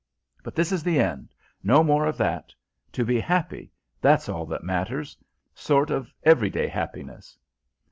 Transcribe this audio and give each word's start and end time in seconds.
But 0.43 0.55
this 0.55 0.71
is 0.71 0.81
the 0.81 0.99
end; 0.99 1.35
no 1.61 1.83
more 1.83 2.07
of 2.07 2.17
that. 2.17 2.55
To 2.93 3.05
be 3.05 3.19
happy 3.19 3.71
that's 4.01 4.27
all 4.27 4.47
that 4.47 4.63
matters 4.63 5.15
sort 5.53 5.91
of 5.91 6.11
everyday 6.23 6.67
happiness. 6.67 7.37